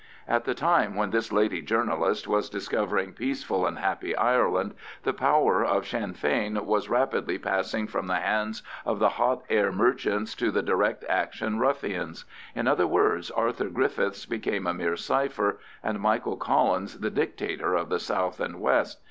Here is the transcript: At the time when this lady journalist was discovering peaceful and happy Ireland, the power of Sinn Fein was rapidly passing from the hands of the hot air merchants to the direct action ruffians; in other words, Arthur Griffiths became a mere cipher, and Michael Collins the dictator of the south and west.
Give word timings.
At 0.27 0.45
the 0.45 0.55
time 0.55 0.95
when 0.95 1.11
this 1.11 1.31
lady 1.31 1.61
journalist 1.61 2.27
was 2.27 2.49
discovering 2.49 3.13
peaceful 3.13 3.67
and 3.67 3.77
happy 3.77 4.15
Ireland, 4.15 4.73
the 5.03 5.13
power 5.13 5.63
of 5.63 5.87
Sinn 5.87 6.15
Fein 6.15 6.65
was 6.65 6.89
rapidly 6.89 7.37
passing 7.37 7.85
from 7.85 8.07
the 8.07 8.15
hands 8.19 8.63
of 8.83 8.97
the 8.97 9.09
hot 9.09 9.43
air 9.47 9.71
merchants 9.71 10.33
to 10.37 10.49
the 10.49 10.63
direct 10.63 11.05
action 11.07 11.59
ruffians; 11.59 12.25
in 12.55 12.67
other 12.67 12.87
words, 12.87 13.29
Arthur 13.29 13.69
Griffiths 13.69 14.25
became 14.25 14.65
a 14.65 14.73
mere 14.73 14.95
cipher, 14.97 15.59
and 15.83 15.99
Michael 15.99 16.35
Collins 16.37 16.99
the 17.01 17.11
dictator 17.11 17.75
of 17.75 17.89
the 17.89 17.99
south 17.99 18.39
and 18.39 18.59
west. 18.59 18.99